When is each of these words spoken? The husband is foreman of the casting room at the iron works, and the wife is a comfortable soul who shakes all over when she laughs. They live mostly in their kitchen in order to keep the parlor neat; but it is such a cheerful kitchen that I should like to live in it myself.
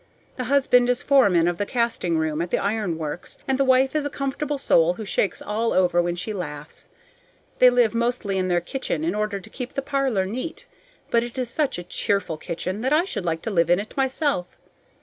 The 0.35 0.45
husband 0.45 0.89
is 0.89 1.03
foreman 1.03 1.47
of 1.47 1.59
the 1.59 1.65
casting 1.67 2.17
room 2.17 2.41
at 2.41 2.49
the 2.49 2.57
iron 2.57 2.97
works, 2.97 3.37
and 3.47 3.59
the 3.59 3.63
wife 3.63 3.95
is 3.95 4.03
a 4.03 4.09
comfortable 4.09 4.57
soul 4.57 4.95
who 4.95 5.05
shakes 5.05 5.43
all 5.43 5.73
over 5.73 6.01
when 6.01 6.15
she 6.15 6.33
laughs. 6.33 6.87
They 7.59 7.69
live 7.69 7.93
mostly 7.93 8.39
in 8.39 8.47
their 8.47 8.61
kitchen 8.61 9.03
in 9.03 9.13
order 9.13 9.39
to 9.39 9.49
keep 9.51 9.75
the 9.75 9.81
parlor 9.83 10.25
neat; 10.25 10.65
but 11.11 11.21
it 11.23 11.37
is 11.37 11.51
such 11.51 11.77
a 11.77 11.83
cheerful 11.83 12.37
kitchen 12.37 12.81
that 12.81 12.93
I 12.93 13.05
should 13.05 13.25
like 13.25 13.43
to 13.43 13.51
live 13.51 13.69
in 13.69 13.79
it 13.79 13.95
myself. 13.95 14.57